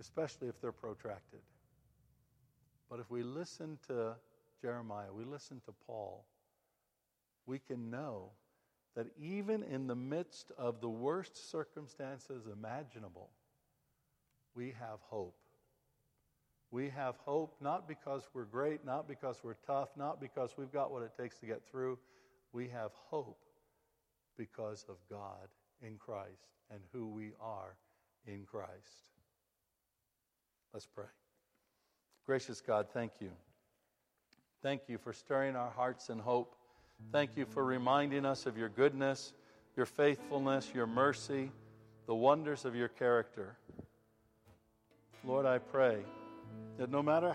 especially 0.00 0.48
if 0.48 0.60
they're 0.60 0.72
protracted. 0.72 1.40
But 2.90 3.00
if 3.00 3.10
we 3.10 3.22
listen 3.22 3.78
to 3.88 4.14
Jeremiah, 4.60 5.12
we 5.14 5.24
listen 5.24 5.60
to 5.66 5.72
Paul, 5.86 6.24
we 7.46 7.58
can 7.58 7.90
know 7.90 8.30
that 8.96 9.06
even 9.20 9.62
in 9.62 9.86
the 9.86 9.94
midst 9.94 10.52
of 10.58 10.80
the 10.80 10.88
worst 10.88 11.50
circumstances 11.50 12.46
imaginable, 12.52 13.30
we 14.54 14.74
have 14.78 14.98
hope. 15.08 15.36
We 16.70 16.90
have 16.90 17.16
hope 17.18 17.54
not 17.60 17.88
because 17.88 18.28
we're 18.34 18.44
great, 18.44 18.84
not 18.84 19.08
because 19.08 19.38
we're 19.42 19.54
tough, 19.66 19.90
not 19.96 20.20
because 20.20 20.50
we've 20.58 20.72
got 20.72 20.90
what 20.90 21.02
it 21.02 21.12
takes 21.16 21.38
to 21.38 21.46
get 21.46 21.62
through. 21.70 21.98
We 22.52 22.68
have 22.68 22.90
hope 22.92 23.40
because 24.36 24.84
of 24.88 24.96
God 25.08 25.48
in 25.80 25.96
Christ 25.96 26.48
and 26.70 26.80
who 26.92 27.08
we 27.08 27.32
are 27.40 27.76
in 28.26 28.44
Christ. 28.44 29.06
Let's 30.72 30.86
pray. 30.86 31.06
Gracious 32.28 32.60
God, 32.60 32.88
thank 32.92 33.12
you. 33.22 33.30
Thank 34.62 34.82
you 34.86 34.98
for 34.98 35.14
stirring 35.14 35.56
our 35.56 35.70
hearts 35.70 36.10
in 36.10 36.18
hope. 36.18 36.56
Thank 37.10 37.38
you 37.38 37.46
for 37.46 37.64
reminding 37.64 38.26
us 38.26 38.44
of 38.44 38.58
your 38.58 38.68
goodness, 38.68 39.32
your 39.78 39.86
faithfulness, 39.86 40.70
your 40.74 40.86
mercy, 40.86 41.50
the 42.04 42.14
wonders 42.14 42.66
of 42.66 42.76
your 42.76 42.88
character. 42.88 43.56
Lord, 45.24 45.46
I 45.46 45.56
pray 45.56 46.02
that 46.76 46.90
no 46.90 47.02
matter 47.02 47.34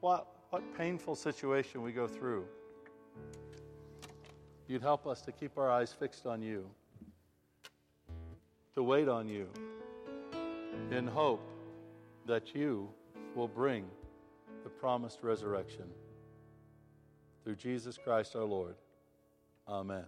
what, 0.00 0.26
what 0.50 0.62
painful 0.76 1.14
situation 1.14 1.80
we 1.80 1.92
go 1.92 2.06
through, 2.06 2.44
you'd 4.68 4.82
help 4.82 5.06
us 5.06 5.22
to 5.22 5.32
keep 5.32 5.56
our 5.56 5.70
eyes 5.70 5.90
fixed 5.90 6.26
on 6.26 6.42
you, 6.42 6.68
to 8.74 8.82
wait 8.82 9.08
on 9.08 9.26
you, 9.26 9.48
in 10.90 11.06
hope 11.06 11.40
that 12.26 12.54
you 12.54 12.90
will 13.34 13.48
bring 13.48 13.86
the 14.64 14.70
promised 14.70 15.18
resurrection. 15.22 15.84
Through 17.44 17.56
Jesus 17.56 17.98
Christ 18.02 18.34
our 18.34 18.44
Lord. 18.44 18.74
Amen. 19.68 20.06